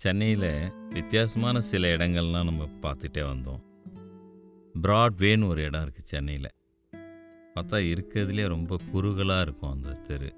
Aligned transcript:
சென்னையில் 0.00 0.72
வித்தியாசமான 0.88 1.60
சில 1.60 1.96
இடங்கள்லாம் 1.96 2.44
நம்ம 2.44 2.64
பார்த்துட்டே 2.82 3.22
வந்தோம். 3.28 3.62
ப்ராட்வேன்னு 4.82 5.46
ஒரு 5.46 5.62
இடம் 5.62 5.84
இருக்குது 5.84 6.10
சென்னையில். 6.10 6.48
பார்த்தா 7.54 7.78
இருக்கிறதுலே 7.92 8.46
ரொம்ப 8.46 8.76
குறுகலாக 8.90 9.40
இருக்கும் 9.40 9.70
அந்த 9.70 9.90
தெரு. 9.90 10.34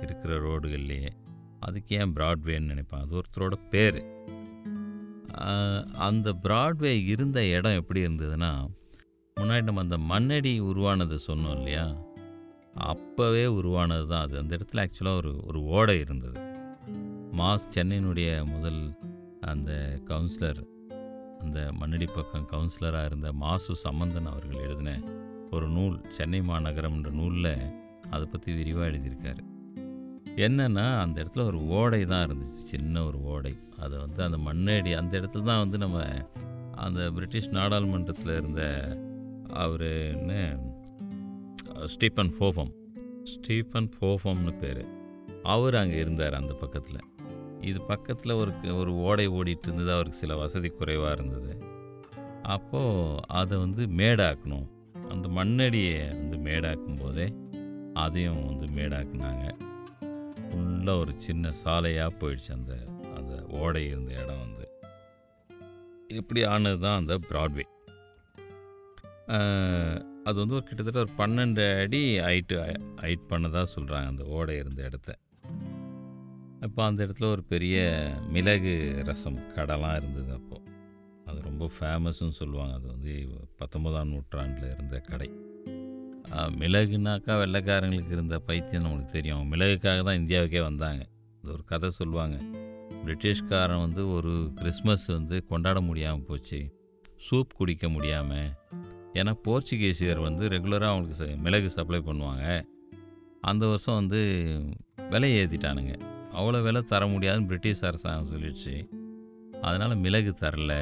இருக்கிற 0.00 0.38
ரோடுகள்லேயே. 0.38 1.10
அதுக்கு 1.60 1.96
ஏன் 1.96 2.12
ப்ராட்வேன்னு 2.12 2.70
நினைப்பேன்? 2.72 3.00
அது 3.00 3.20
ஒருத்தரோட 3.20 3.52
பேர். 3.70 4.04
அந்த 5.92 6.32
ப்ராட்வே 6.42 7.04
இருந்த 7.06 7.44
இடம் 7.46 7.74
எப்படி 7.74 8.06
இருந்ததுன்னா 8.06 8.52
முன்னாடி 9.40 9.62
நம்ம 9.62 9.80
அந்த 9.80 9.98
மண்ணடி 10.12 10.58
உருவானது 10.60 11.18
சொன்னோம் 11.26 11.56
இல்லையா? 11.56 11.86
அப்போவே 12.80 13.46
உருவானது 13.46 14.06
தான் 14.06 14.22
அது 14.22 14.38
அந்த 14.38 14.56
இடத்துல 14.56 14.86
ஆக்சுவலாக 14.86 15.16
ஒரு 15.16 15.40
ஒரு 15.46 15.62
ஓடை 15.64 15.98
இருந்தது. 15.98 16.49
மாஸ் 17.38 17.66
சென்னையினுடைய 17.74 18.46
முதல் 18.46 18.80
அந்த 19.40 19.98
கவுன்சிலர் 20.06 20.60
அந்த 21.40 21.58
மண்ணடி 21.80 22.06
பக்கம் 22.14 22.48
கவுன்சிலராக 22.52 23.04
இருந்த 23.04 23.32
மாசு 23.32 23.74
சம்பந்தன் 23.74 24.26
அவர்கள் 24.26 24.62
எழுதின 24.62 24.90
ஒரு 25.50 25.68
நூல் 25.68 25.96
சென்னை 26.08 26.40
மாநகரம்ன்ற 26.40 27.10
நூலில் 27.10 27.52
அதை 28.10 28.26
பற்றி 28.26 28.52
விரிவாக 28.52 28.88
எழுதியிருக்காரு. 28.90 29.42
என்னென்னா 30.36 30.98
அந்த 31.00 31.16
இடத்துல 31.22 31.44
ஒரு 31.44 31.66
ஓடை 31.66 32.04
தான் 32.04 32.24
இருந்துச்சு 32.26 32.60
சின்ன 32.72 33.04
ஒரு 33.04 33.20
ஓடை. 33.22 33.54
அதை 33.78 33.98
வந்து 33.98 34.22
அந்த 34.22 34.38
மண்ணடி 34.38 34.92
அந்த 34.96 35.20
இடத்துல 35.20 35.42
தான் 35.42 35.58
வந்து 35.58 35.78
நம்ம 35.78 36.04
அந்த 36.76 37.10
பிரிட்டிஷ் 37.10 37.50
நாடாளுமன்றத்தில் 37.50 38.36
இருந்த 38.36 38.62
அவர் 39.48 39.86
என்ன? 40.16 40.58
ஸ்டீஃபன் 41.84 42.34
ஃபோஃபம். 42.38 42.72
ஸ்டீஃபன் 43.22 43.90
ஃபோஃபம்னு 44.00 44.58
பேர். 44.58 44.84
அவர் 45.42 45.74
அங்கே 45.74 45.96
இருந்தார் 45.96 46.34
அந்த 46.34 46.52
பக்கத்தில். 46.52 47.00
இது 47.68 47.78
பக்கத்தில் 47.90 48.38
ஒரு 48.42 48.52
ஒரு 48.80 48.92
ஓடை 49.08 49.24
ஓடிட்டு 49.28 49.66
இருந்தது 49.68 49.92
அவருக்கு 49.96 50.20
சில 50.20 50.36
வசதி 50.42 50.68
குறைவாக 50.68 51.14
இருந்தது. 51.16 51.52
அப்போது 52.54 53.24
அதை 53.40 53.56
வந்து 53.58 53.82
மேடாக்கணும். 54.00 54.68
அந்த 55.12 55.26
மண்ணடியை 55.38 55.98
வந்து 56.20 56.36
மேடாக்கும் 56.48 57.00
போதே 57.02 57.26
அதையும் 58.04 58.44
வந்து 58.46 58.66
மேடாக்குனாங்க. 58.78 59.46
ஃபுல்லாக 60.46 61.02
ஒரு 61.02 61.12
சின்ன 61.26 61.52
சாலையாக 61.62 62.16
போயிடுச்சு 62.20 62.52
அந்த 62.58 62.72
அந்த 63.18 63.34
ஓடை 63.62 63.82
இருந்த 63.86 64.12
இடம் 64.22 64.42
வந்து. 64.44 64.66
இப்படி 66.20 66.40
ஆனது 66.52 66.80
தான் 66.86 66.98
அந்த 67.00 67.14
ப்ராட்வே 67.30 67.66
அது 70.28 70.36
வந்து 70.42 70.56
ஒரு 70.58 70.64
கிட்டத்தட்ட 70.68 71.00
ஒரு 71.04 71.12
பன்னெண்டு 71.18 71.64
அடி 71.82 72.00
ஹைட்டு 72.26 72.56
ஹைட் 73.02 73.28
பண்ணதாக 73.30 73.66
சொல்கிறாங்க 73.74 74.08
அந்த 74.12 74.24
ஓடை 74.36 74.54
இருந்த 74.56 74.80
இடத்த. 74.88 75.10
அப்போ 76.64 76.80
அந்த 76.84 77.00
இடத்துல 77.06 77.26
ஒரு 77.34 77.42
பெரிய 77.52 77.76
மிளகு 78.32 78.74
ரசம் 79.04 79.38
கடைலாம் 79.56 79.96
இருந்தது 79.96 80.30
அப்போது 80.32 80.66
அது 81.24 81.38
ரொம்ப 81.42 81.64
ஃபேமஸ்ன்னு 81.76 82.36
சொல்லுவாங்க. 82.40 82.74
அது 82.74 82.86
வந்து 82.86 83.12
பத்தொன்பதாம் 83.56 84.08
நூற்றாண்டில் 84.08 84.72
இருந்த 84.74 84.98
கடை. 85.10 85.28
மிளகுனாக்கா 86.60 87.34
வெள்ளைக்காரங்களுக்கு 87.42 88.14
இருந்த 88.16 88.38
பைத்தியம் 88.38 88.84
நம்மளுக்கு 88.84 89.16
தெரியும். 89.16 89.44
மிளகுக்காக 89.52 90.02
தான் 90.08 90.20
இந்தியாவுக்கே 90.22 90.60
வந்தாங்க. 90.62 91.02
அது 91.40 91.52
ஒரு 91.52 91.64
கதை 91.64 91.90
சொல்லுவாங்க. 91.90 92.36
பிரிட்டிஷ்காரன் 93.04 93.84
வந்து 93.86 94.02
ஒரு 94.16 94.34
கிறிஸ்மஸ் 94.54 95.06
வந்து 95.06 95.36
கொண்டாட 95.46 95.80
முடியாமல் 95.80 96.26
போச்சு. 96.28 96.60
சூப் 97.26 97.56
குடிக்க 97.58 97.88
முடியாமல் 97.88 98.50
ஏன்னா 99.14 99.32
போர்ச்சுகீசியர் 99.46 100.20
வந்து 100.28 100.44
ரெகுலராக 100.48 100.92
அவங்களுக்கு 100.94 101.36
மிளகு 101.46 101.70
சப்ளை 101.70 102.00
பண்ணுவாங்க. 102.06 102.46
அந்த 103.50 103.64
வருஷம் 103.66 103.98
வந்து 104.00 104.20
விலை 105.12 105.30
ஏற்றிட்டானுங்க 105.40 105.94
அவ்வளோ 106.38 106.58
விலை 106.62 106.82
தர 106.82 107.06
முடியாதுன்னு 107.06 107.48
பிரிட்டிஷ் 107.50 107.84
அரசாங்கம் 107.88 108.30
சொல்லிடுச்சு. 108.32 108.74
அதனால் 109.60 110.02
மிளகு 110.04 110.32
தரல. 110.42 110.74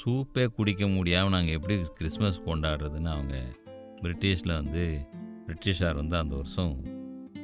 சூப்பே 0.00 0.44
குடிக்க 0.56 0.86
முடியாமல் 0.86 1.34
நாங்கள் 1.34 1.56
எப்படி 1.58 1.76
கிறிஸ்மஸ் 1.98 2.40
கொண்டாடுறதுன்னு 2.46 3.10
அவங்க 3.14 3.36
பிரிட்டிஷில் 4.02 4.58
வந்து 4.60 4.84
பிரிட்டிஷார் 5.46 5.94
வந்து 5.94 6.16
அந்த 6.16 6.34
வருஷம் 6.34 6.74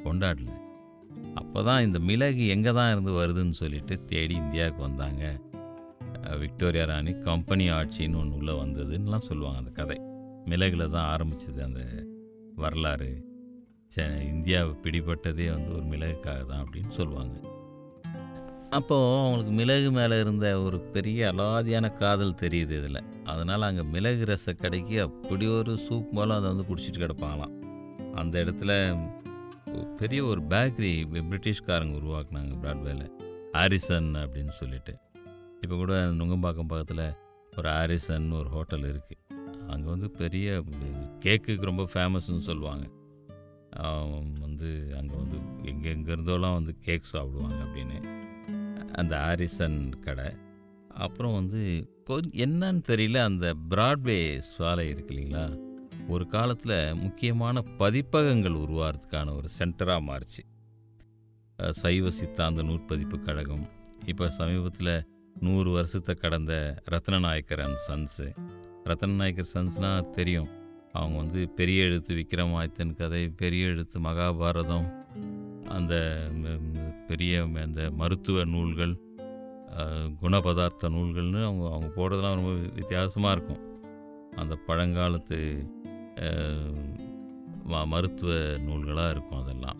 கொண்டாடல. 0.05 0.51
அப்போ 1.35 1.63
தான் 1.63 1.85
இந்த 1.87 1.99
மிளகு 1.99 2.45
எங்கே 2.47 2.73
தான் 2.73 2.91
இருந்து 2.93 3.13
வருதுன்னு 3.21 3.57
சொல்லிட்டு 3.63 4.05
தேடி 4.05 4.35
இந்தியாவுக்கு 4.35 4.83
வந்தாங்க. 4.83 5.25
விக்டோரியா 6.43 6.85
ராணி 6.85 7.13
கம்பெனி 7.29 7.65
ஆட்சின்னு 7.71 8.19
ஒன்று 8.23 8.39
உள்ளே 8.41 8.55
வந்ததுன்னெலாம் 8.63 9.29
சொல்லுவாங்க 9.31 9.59
அந்த 9.59 9.73
கதை. 9.81 9.99
மிளகில் 10.51 10.93
தான் 10.97 11.09
ஆரம்பிச்சது 11.15 11.61
அந்த 11.69 11.83
வரலாறு. 12.55 13.11
ச 13.95 14.05
இந்தியாவை 14.33 14.73
பிடிபட்டதே 14.85 15.47
வந்து 15.55 15.71
ஒரு 15.79 15.87
மிளகுக்காக 15.93 16.41
தான் 16.51 16.61
அப்படின்னு 16.65 16.93
சொல்லுவாங்க. 16.99 17.35
அப்போது 18.77 19.17
அவங்களுக்கு 19.17 19.53
மிளகு 19.59 19.89
மேலே 19.97 20.17
இருந்த 20.21 20.47
ஒரு 20.67 20.79
பெரிய 20.95 21.33
அலாதியான 21.33 21.87
காதல் 21.99 22.39
தெரியுது 22.43 22.75
இதில். 22.81 23.01
அதனால் 23.33 23.67
அங்கே 23.69 23.85
மிளகு 23.95 24.25
ரச 24.31 24.55
கடைக்கு 24.63 24.97
அப்படி 25.07 25.47
ஒரு 25.57 25.75
சூப் 25.87 26.15
மூலம் 26.19 26.37
அதை 26.39 26.47
வந்து 26.53 26.67
குடிச்சிட்டு 26.71 27.03
கிடப்பாங்களாம். 27.03 27.57
அந்த 28.21 28.35
இடத்துல 28.45 28.73
பெரிய 30.01 30.23
ஒரு 30.31 30.41
பேக்கரி 30.55 30.95
பிரிட்டிஷ்காரங்க 31.31 31.95
உருவாக்குனாங்க 32.01 32.57
பிராட்வேல. 32.63 33.05
ஆரிசன் 33.63 34.11
அப்படின்னு 34.23 34.55
சொல்லிட்டு. 34.61 34.95
இப்போ 35.61 35.75
கூட 35.83 35.95
நுங்கம்பாக்கம் 36.19 36.73
பக்கத்தில் 36.73 37.07
ஒரு 37.59 37.69
ஆரிசன் 37.81 38.27
ஒரு 38.41 38.49
ஹோட்டல் 38.57 38.89
இருக்குது 38.93 39.21
அங்கே 39.73 39.89
வந்து 39.95 40.11
பெரிய 40.23 40.49
கேக்குக்கு 41.27 41.71
ரொம்ப 41.71 41.87
ஃபேமஸ்ன்னு 41.95 42.49
சொல்லுவாங்க. 42.51 42.85
வந்து 44.41 44.97
அங்கே 44.99 45.15
வந்து 45.15 45.39
எங்கெங்கேருந்தோலாம் 45.63 46.53
வந்து 46.53 46.79
கேக் 46.79 47.03
சாப்பிடுவாங்க 47.03 47.65
அப்படின்னு. 47.65 47.99
அந்த 48.93 49.17
ஆரிசன் 49.17 49.99
கடை. 49.99 50.31
அப்புறம் 50.89 51.33
வந்து 51.33 51.61
கொஞ்சம் 52.05 52.39
என்னன்னு 52.45 52.83
தெரியல 52.89 53.17
அந்த 53.17 53.55
ப்ராட்வே 53.71 54.39
சாலை 54.39 54.89
இருக்கு 54.89 55.15
இல்லைங்களா? 55.15 55.71
ஒரு 56.09 56.27
காலத்தில் 56.27 56.95
முக்கியமான 56.95 57.63
பதிப்பகங்கள் 57.63 58.53
உருவாகிறதுக்கான 58.53 59.37
ஒரு 59.37 59.49
சென்டராக 59.59 60.01
மாறிச்சு. 60.11 60.43
சைவ 61.71 62.11
சித்தாந்த 62.11 62.63
நூற்பதிப்பு 62.63 63.21
கழகம். 63.21 63.69
இப்போ 64.07 64.31
சமீபத்தில் 64.31 65.07
நூறு 65.41 65.71
வருஷத்தை 65.71 66.15
கடந்த 66.15 66.83
ரத்னநாயக்கர் 66.91 67.63
அண்ட் 67.67 67.83
சன்ஸு 67.89 68.27
ரத்னநாயக்கர் 68.85 69.53
சன்ஸ்னால் 69.55 70.11
தெரியும். 70.11 70.62
அவங்க 70.99 71.17
வந்து 71.23 71.41
பெரிய 71.59 71.85
எழுத்து 71.89 72.13
விக்ரமாதித்தன் 72.15 72.99
கதை 73.01 73.23
பெரிய 73.43 73.71
எழுத்து 73.73 73.99
மகாபாரதம் 74.01 74.89
அந்த 75.77 75.95
பெரிய 77.09 77.43
அந்த 77.67 77.83
மருத்துவ 78.01 78.45
நூல்கள் 78.55 78.95
குணபதார்த்த 80.23 80.91
நூல்கள்னு 80.97 81.41
அவங்க 81.49 81.65
அவங்க 81.75 81.89
போடுறதுலாம் 81.97 82.39
ரொம்ப 82.41 82.53
வித்தியாசமாக 82.79 83.35
இருக்கும். 83.37 83.63
அந்த 84.41 84.55
பழங்காலத்து 84.69 85.39
மருத்துவ 87.93 88.33
நூல்களாக 88.67 89.13
இருக்கும் 89.15 89.41
அதெல்லாம். 89.43 89.79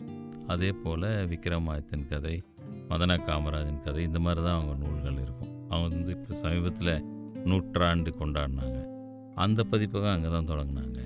அதே 0.53 0.71
போல் 0.83 1.07
விக்ரமாதித்தன் 1.31 2.09
கதை 2.13 2.35
மதன 2.89 3.17
காமராஜன் 3.27 3.83
கதை 3.85 4.01
இந்த 4.09 4.19
மாதிரி 4.25 4.41
தான் 4.45 4.57
அவங்க 4.59 4.75
நூல்கள் 4.85 5.19
இருக்கும். 5.25 5.51
அவங்க 5.69 5.95
வந்து 5.95 6.15
இப்போ 6.17 6.33
சமீபத்தில் 6.43 7.05
நூற்றாண்டு 7.49 8.11
கொண்டாடினாங்க. 8.19 8.79
அந்த 9.35 9.59
பதிப்பகம் 9.63 10.13
அங்கே 10.15 10.29
தான் 10.35 10.49
தொடங்கினாங்க. 10.51 10.99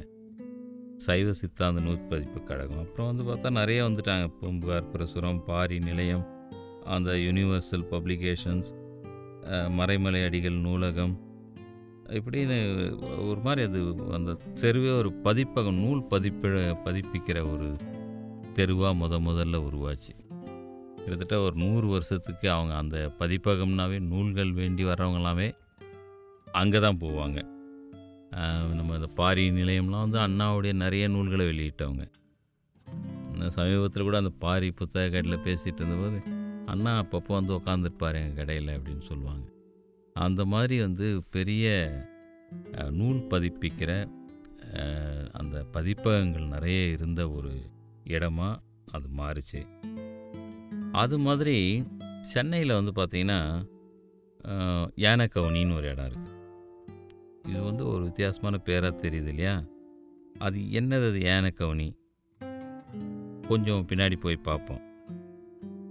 சைவ 1.05 1.33
சித்தாந்த 1.39 1.79
நூற்பதிப்பு 1.85 2.39
கழகம். 2.43 2.81
அப்புறம் 2.83 3.07
வந்து 3.09 3.23
பார்த்தா 3.29 3.49
நிறைய 3.59 3.79
வந்துட்டாங்க. 3.83 4.25
பூம்புகார் 4.39 4.89
பிரசுரம் 4.93 5.43
பாரி 5.49 5.79
நிலையம் 5.79 6.25
அந்த 6.95 7.11
யூனிவர்சல் 7.27 7.85
பப்ளிகேஷன்ஸ் 7.93 8.69
மறைமலை 9.79 10.21
அடிகள் 10.27 10.57
நூலகம். 10.67 11.15
இப்படின்னு 12.17 12.57
ஒரு 13.29 13.39
மாதிரி 13.45 13.61
அது 13.67 13.79
அந்த 14.17 14.38
தெருவே 14.61 14.91
ஒரு 14.99 15.09
பதிப்பகம் 15.27 15.79
நூல் 15.85 16.01
பதிப்ப 16.13 16.51
பதிப்பிக்கிற 16.85 17.38
ஒரு 17.53 17.69
தெருவாக 18.57 18.94
முத 19.01 19.19
முதல்ல 19.27 19.59
உருவாச்சு. 19.69 20.13
கிட்டத்தட்ட 21.01 21.35
ஒரு 21.47 21.56
நூறு 21.63 21.88
வருஷத்துக்கு 21.88 22.47
அவங்க 22.56 22.74
அந்த 22.75 22.97
பதிப்பகம்னாவே 23.19 24.00
நூல்கள் 24.12 24.51
வேண்டி 24.51 24.83
வர்றவங்களாமே 24.83 25.50
அங்கே 26.62 26.79
தான் 26.79 27.00
போவாங்க. 27.03 27.39
நம்ம 28.77 28.95
இந்த 29.00 29.09
பாரி 29.19 29.44
நிலையம்லாம் 29.51 30.06
வந்து 30.06 30.19
அண்ணாவுடைய 30.25 30.74
நிறைய 30.83 31.03
நூல்களை 31.13 31.45
வெளியிட்டவங்க. 31.51 32.06
சமீபத்தில் 33.57 34.07
கூட 34.07 34.18
அந்த 34.24 34.31
பாரி 34.44 34.69
புத்தக 34.79 35.06
கடையில் 35.13 35.45
பேசிகிட்டு 35.45 35.81
இருந்தபோது 35.81 36.19
அண்ணா 36.65 36.94
அப்பப்போ 37.01 37.33
வந்து 37.39 37.53
உட்காந்துருப்பார் 37.57 38.19
எங்கள் 38.21 38.39
கடையில் 38.39 38.71
அப்படின்னு 38.75 39.06
சொல்லுவாங்க. 39.09 39.45
அந்த 40.15 40.41
மாதிரி 40.53 40.75
வந்து 40.85 41.07
பெரிய 41.35 41.65
நூல் 43.00 43.19
பதிப்பிக்கிற 43.33 43.91
அந்த 45.39 45.57
பதிப்பகங்கள் 45.75 46.53
நிறைய 46.56 46.79
இருந்த 46.95 47.21
ஒரு 47.38 47.53
இடமா 48.15 48.50
அது 48.95 49.07
மாறிச்சு. 49.19 49.62
அது 51.03 51.15
மாதிரி 51.25 51.57
சென்னையில் 52.33 52.77
வந்து 52.79 52.94
பார்த்திங்கன்னா 53.00 53.39
யானக்கவுனின்னு 55.06 55.77
ஒரு 55.79 55.88
இடம் 55.94 56.09
இருக்குது 56.09 56.35
இது 57.49 57.61
வந்து 57.61 57.88
ஒரு 57.88 58.03
வித்தியாசமான 58.03 58.57
பேராக 58.57 59.07
தெரியுது 59.07 59.27
இல்லையா? 59.27 59.63
அது 60.39 60.59
என்னது 60.59 61.07
அது? 61.09 61.19
யானக்கவுனி 61.19 61.88
கொஞ்சம் 63.47 63.85
பின்னாடி 63.88 64.15
போய் 64.19 64.35
பார்ப்போம். 64.35 64.81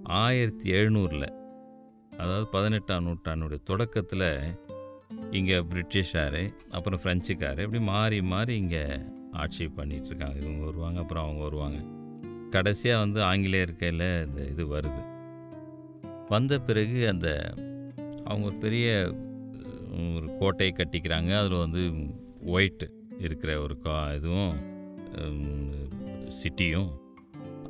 ஆயிரத்தி 0.02 0.70
எழுநூறில் 0.70 1.34
அதாவது 2.16 2.46
பதினெட்டாம் 2.46 3.06
நூற்றாண்டுடைய 3.06 3.62
தொடக்கத்தில் 3.62 4.28
இங்கே 5.30 5.58
பிரிட்டிஷார் 5.60 6.52
அப்புறம் 6.70 7.00
ஃப்ரெஞ்சுக்காரு 7.02 7.58
இப்படி 7.58 7.82
மாறி 7.82 8.22
மாறி 8.22 8.56
இங்கே 8.56 8.84
ஆட்சி 9.32 9.64
பண்ணிகிட்ருக்காங்க 9.64 10.04
இருக்காங்க 10.04 10.38
இவங்க 10.40 10.64
வருவாங்க 10.64 11.00
அப்புறம் 11.00 11.22
அவங்க 11.22 11.42
வருவாங்க. 11.42 11.78
கடைசியாக 12.50 13.00
வந்து 13.00 13.22
ஆங்கிலேயர் 13.22 13.76
கையில் 13.76 14.26
இந்த 14.26 14.44
இது 14.44 14.64
வருது. 14.66 15.02
வந்த 16.28 16.58
பிறகு 16.60 17.08
அந்த 17.08 17.54
அவங்க 18.24 18.46
ஒரு 18.46 18.56
பெரிய 18.56 19.12
ஒரு 20.16 20.28
கோட்டையை 20.40 20.72
கட்டிக்கிறாங்க. 20.76 21.30
அதில் 21.40 21.62
வந்து 21.64 21.82
ஒயிட் 22.54 22.84
இருக்கிற 23.18 23.50
ஒரு 23.64 23.76
கா 23.84 23.96
இதுவும் 24.18 24.54
சிட்டியும். 26.40 26.88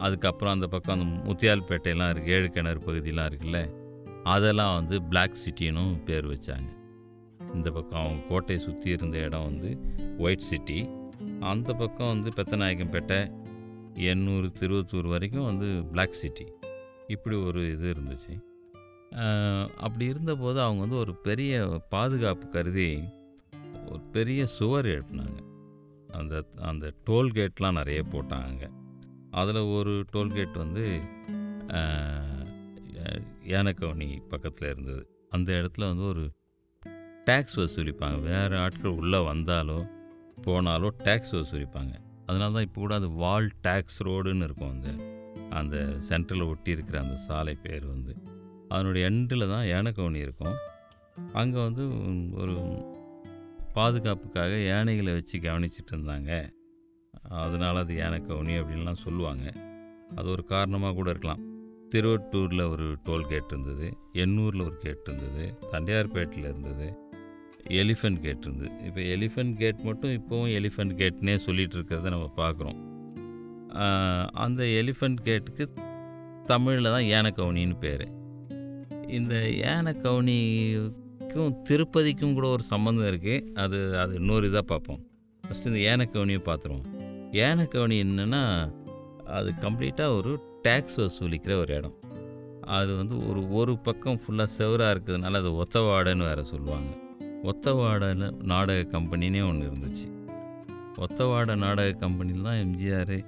அதுக்கப்புறம் 0.06 0.54
அந்த 0.56 0.66
பக்கம் 0.72 0.94
அந்த 0.96 1.06
முத்தியால்பேட்டையெல்லாம் 1.28 2.10
இருக்குது 2.12 2.36
ஏழு 2.38 2.48
கிணறு 2.56 2.80
பகுதியெலாம் 2.86 3.28
இருக்குல்ல. 3.30 3.60
அதெல்லாம் 4.34 4.74
வந்து 4.78 4.96
பிளாக் 5.10 5.42
சிட்டினும் 5.44 5.92
பேர் 6.08 6.26
வச்சாங்க. 6.32 6.70
இந்த 7.54 7.68
பக்கம் 7.76 8.02
அவங்க 8.04 8.22
கோட்டையை 8.30 8.60
சுற்றி 8.64 8.88
இருந்த 8.96 9.16
இடம் 9.26 9.46
வந்து 9.50 9.70
ஒயிட் 10.24 10.48
சிட்டி 10.50 10.78
அந்த 11.52 11.70
பக்கம் 11.82 12.12
வந்து 12.14 12.30
பெத்தநாயக்கம்பேட்டை 12.38 13.20
எண்ணூறு 14.10 14.48
திருவத்தூர் 14.60 15.08
வரைக்கும் 15.14 15.48
வந்து 15.50 15.68
பிளாக் 15.92 16.20
சிட்டி 16.22 16.46
இப்படி 17.14 17.36
ஒரு 17.48 17.60
இது 17.72 17.86
இருந்துச்சு. 17.94 18.34
அப்படி 19.76 20.04
இருந்தபோது 20.04 20.60
அவங்க 20.60 20.80
வந்து 20.80 20.96
ஒரு 20.96 21.14
பெரிய 21.14 21.80
பாதுகாப்பு 21.88 22.48
கருதி 22.48 23.02
ஒரு 23.86 24.00
பெரிய 24.12 24.46
சுவர் 24.46 24.86
எழுப்பினாங்க. 24.86 25.38
அந்த 26.12 26.44
அந்த 26.60 26.92
டோல்கேட்லாம் 27.06 27.72
நிறைய 27.72 28.02
போட்டாங்க. 28.02 28.70
அதில் 29.30 29.56
ஒரு 29.56 30.04
டோல்கேட் 30.12 30.56
வந்து 30.56 31.00
ஆஹ், 31.68 32.44
பக்கத்தில் 34.28 34.68
இருந்தது. 34.68 35.26
அந்த 35.30 35.52
இடத்துல 35.52 35.86
வந்து 35.86 36.02
ஒரு 36.02 36.30
டேக்ஸ் 37.26 37.56
வசூலிப்பாங்க. 37.56 38.22
வேறு 38.22 38.58
ஆட்கள் 38.58 38.90
உள்ளே 38.90 39.18
வந்தாலோ 39.18 39.78
போனாலோ 40.46 40.88
டேக்ஸ் 40.98 41.32
வசூலிப்பாங்க. 41.32 41.94
அதனால 42.26 42.52
தான் 42.52 42.62
இப்போ 42.62 42.80
கூட 42.80 42.94
அது 42.94 43.10
வால் 43.10 43.50
டேக்ஸ் 43.62 44.04
ரோடுன்னு 44.04 44.42
இருக்கும் 44.42 44.70
அந்த 44.70 44.88
அந்த 45.50 45.76
சென்டரில் 46.08 46.48
ஒட்டி 46.48 46.70
இருக்கிற 46.70 47.00
அந்த 47.00 47.16
சாலை 47.16 47.54
பேர் 47.54 47.86
வந்து. 47.86 48.14
அதனுடைய 48.74 49.02
எண்டில் 49.10 49.50
தான் 49.54 49.66
யானைக்கவுனி 49.72 50.20
இருக்கும். 50.26 50.56
அங்கே 51.40 51.58
வந்து 51.66 51.84
ஒரு 52.42 52.54
பாதுகாப்புக்காக 53.76 54.52
யானைகளை 54.72 55.12
வச்சு 55.16 55.36
கவனிச்சிட்டு 55.46 55.92
இருந்தாங்க. 55.94 56.30
அதனால் 57.44 57.80
அது 57.82 57.94
யானைக்கவுனி 58.02 58.54
அப்படின்லாம் 58.60 59.04
சொல்லுவாங்க. 59.06 59.46
அது 60.18 60.28
ஒரு 60.34 60.42
காரணமாக 60.54 60.96
கூட 60.98 61.08
இருக்கலாம். 61.14 61.42
திருவட்டூரில் 61.92 62.62
ஒரு 62.72 62.86
டோல்கேட் 63.06 63.52
இருந்தது. 63.52 63.88
எண்ணூரில் 64.22 64.64
ஒரு 64.68 64.76
கேட் 64.84 65.08
இருந்தது. 65.08 65.44
தண்டையார்பேட்டில் 65.72 66.48
இருந்தது. 66.52 66.86
எலிஃபென்ட் 67.82 68.20
கேட் 68.24 68.44
இருந்தது. 68.46 68.72
இப்போ 68.88 69.00
எலிஃபென்ட் 69.14 69.56
கேட் 69.62 69.80
மட்டும் 69.88 70.12
இப்போவும் 70.18 70.52
எலிஃபென்ட் 70.58 70.94
கேட்னே 71.00 71.34
சொல்லிகிட்டு 71.46 71.76
இருக்கிறத 71.78 72.12
நம்ம 72.14 72.28
பார்க்குறோம் 72.42 72.78
அந்த 74.44 74.62
எலிஃபென்ட் 74.80 75.20
கேட்டுக்கு 75.28 75.64
தமிழில் 76.50 76.94
தான் 76.94 77.08
யானைக்கவுனின்னு 77.14 77.76
பேர். 77.84 78.06
இந்த 79.08 79.34
யானைக்கவுனிக்கும் 79.64 81.52
திருப்பதிக்கும் 81.62 82.34
கூட 82.34 82.48
ஒரு 82.48 82.62
சம்மந்தம் 82.62 83.04
இருக்குது 83.04 83.52
அது 83.54 83.98
அது 83.98 84.14
இன்னொரு 84.14 84.50
இதாக 84.50 84.60
பார்ப்போம். 84.60 85.00
ஃபஸ்ட்டு 85.44 85.66
இந்த 85.66 85.80
யானைக்கவுனியை 85.88 86.40
பார்த்துருவோம். 86.48 86.86
யானைக்கவுனி 87.32 87.96
என்னென்னா 88.06 88.42
அது 89.24 89.52
கம்ப்ளீட்டாக 89.60 90.16
ஒரு 90.16 90.32
டேக்ஸ் 90.62 90.96
வசூலிக்கிற 90.96 91.54
ஒரு 91.60 91.74
இடம். 91.74 91.96
அது 92.60 92.96
வந்து 92.96 93.28
ஒரு 93.28 93.48
ஒரு 93.48 93.78
பக்கம் 93.78 94.20
ஃபுல்லாக 94.22 94.48
செவராக 94.58 94.94
இருக்கிறதுனால 94.94 95.34
அது 95.34 95.52
ஒத்தவாடைன்னு 95.62 96.28
வேறு 96.28 96.44
சொல்லுவாங்க. 96.44 96.90
ஒத்தவாடை 97.42 98.32
நாடக 98.42 98.82
கம்பெனினே 98.82 99.40
ஒன்று 99.40 99.70
இருந்துச்சு. 99.70 100.06
ஒத்தவாடை 100.96 101.56
நாடக 101.56 101.92
கம்பெனியில் 101.92 102.42
தான் 102.42 102.60
எம்ஜிஆர் 102.66 103.18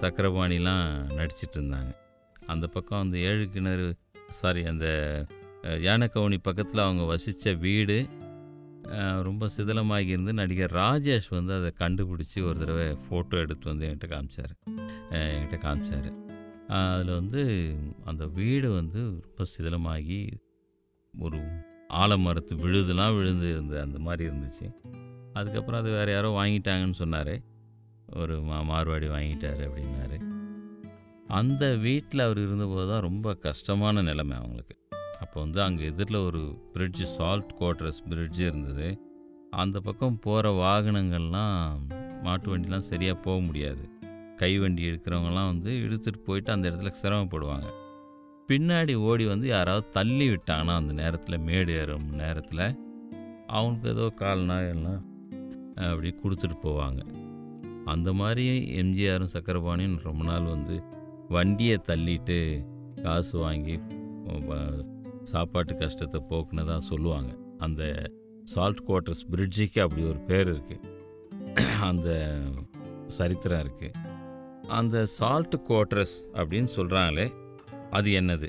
சக்கரபாணிலாம் 0.00 0.86
நடிச்சிட்டு 1.18 1.56
இருந்தாங்க. 1.56 1.92
அந்த 2.46 2.66
பக்கம் 2.66 3.00
அந்த 3.00 3.18
ஏழு 3.18 3.48
கிணறு 3.48 3.94
சாரி 4.30 4.64
அந்த 4.64 4.86
அஹ், 5.62 5.80
யானைக்கவுனி 5.82 6.38
பக்கத்தில் 6.42 6.78
அவங்க 6.78 7.02
வசித்த 7.04 7.52
வீடு 7.58 7.96
ரொம்ப 9.22 9.48
சிதிலமாகி 9.56 10.06
இருந்து 10.06 10.34
நடிகர் 10.34 10.70
ராஜேஷ் 10.72 11.28
வந்து 11.30 11.52
அதை 11.54 11.72
கண்டுபிடிச்சி 11.78 12.44
ஒரு 12.44 12.58
தடவை 12.58 12.96
ஃபோட்டோ 13.02 13.38
எடுத்து 13.38 13.68
வந்து 13.68 13.86
என்கிட்ட 13.86 14.08
காமிச்சார். 14.08 14.54
என்கிட்ட 15.10 15.58
காமிச்சார். 15.58 16.08
அதில் 16.68 17.08
வந்து 17.10 17.42
அந்த 18.04 18.26
வீடு 18.30 18.70
வந்து 18.70 19.00
ரொம்ப 19.20 19.44
சிதிலமாகி 19.52 20.18
ஒரு 21.14 21.38
ஆலமரத்து 21.94 22.54
விழுதுலாம் 22.56 23.16
விழுந்து 23.16 23.50
இருந்த 23.50 23.82
அந்த 23.82 23.98
மாதிரி 23.98 24.30
இருந்துச்சு. 24.30 24.66
அதுக்கப்புறம் 25.32 25.80
அது 25.80 25.90
வேறு 25.90 26.12
யாரோ 26.12 26.30
வாங்கிட்டாங்கன்னு 26.38 26.90
சொன்னார். 26.94 27.34
ஒரு 28.14 28.42
மா 28.42 28.58
மார்வாடி 28.64 29.08
வாங்கிட்டார் 29.08 29.62
அப்படின்னாரு. 29.66 30.18
அந்த 31.38 31.64
வீட்டில் 31.76 32.22
அவர் 32.24 32.38
இருந்தபோது 32.38 32.84
தான் 32.90 33.04
ரொம்ப 33.06 33.34
கஷ்டமான 33.34 34.02
நிலைமை 34.02 34.34
அவங்களுக்கு. 34.36 34.74
அப்போ 35.20 35.36
வந்து 35.40 35.62
அங்கே 35.62 35.82
எதிரில் 35.84 36.18
ஒரு 36.28 36.40
பிரிட்ஜு 36.74 37.06
சால்ட் 37.16 37.50
குவார்டர்ஸ் 37.58 38.00
பிரிட்ஜு 38.10 38.42
இருந்தது. 38.46 38.88
அந்த 39.62 39.76
பக்கம் 39.80 40.18
போகிற 40.18 40.50
வாகனங்கள்லாம் 40.50 41.86
மாட்டு 42.22 42.48
வண்டிலாம் 42.52 42.88
சரியாக 42.90 43.18
போக 43.18 43.40
முடியாது. 43.40 43.84
கை 44.36 44.58
வண்டி 44.58 44.82
எடுக்கிறவங்கலாம் 44.90 45.50
வந்து 45.52 45.70
இழுத்துட்டு 45.84 46.20
போயிட்டு 46.24 46.52
அந்த 46.52 46.70
இடத்துல 46.70 46.92
சிரமப்படுவாங்க. 47.02 47.68
பின்னாடி 48.48 48.94
ஓடி 49.08 49.24
வந்து 49.26 49.46
யாராவது 49.48 49.88
தள்ளி 49.88 50.28
விட்டாங்கன்னா 50.28 50.76
அந்த 50.82 50.92
நேரத்தில் 50.92 51.44
மேடு 51.48 51.72
ஏறும் 51.80 52.08
நேரத்தில் 52.22 52.66
அவங்களுக்கு 53.46 53.88
ஏதோ 53.88 54.06
கால்னா 54.22 54.56
எல்லாம் 54.74 55.02
அப்படி 55.90 56.10
கொடுத்துட்டு 56.22 56.56
போவாங்க. 56.62 57.00
அந்த 57.84 58.12
மாதிரி 58.12 58.44
எம்ஜிஆரும் 58.82 59.34
சக்கரபாணியும் 59.34 60.00
ரொம்ப 60.08 60.24
நாள் 60.24 60.54
வந்து 60.56 60.76
வண்டியை 61.30 61.76
தள்ளிட்டு 61.88 62.38
காசு 63.02 63.38
வாங்கி 63.38 63.76
சாப்பாட்டு 65.22 65.76
கஷ்டத்தை 65.76 66.20
போக்குனதாக 66.28 66.78
சொல்லுவாங்க. 66.78 67.30
அந்த 67.58 67.82
சால்ட் 68.44 68.82
குவார்ட்டர்ஸ் 68.86 69.24
பிரிட்ஜுக்கு 69.30 69.78
அப்படி 69.80 70.02
ஒரு 70.04 70.20
பேர் 70.20 70.48
இருக்குது 70.54 70.88
அந்த 71.80 72.08
சரித்திரம் 73.08 73.62
இருக்குது 73.64 73.96
அந்த 74.78 75.06
சால்ட் 75.18 75.56
குவார்ட்டர்ஸ் 75.68 76.16
அப்படின்னு 76.32 76.70
சொல்கிறாங்களே 76.76 77.26
அது 77.90 78.10
என்னது? 78.10 78.48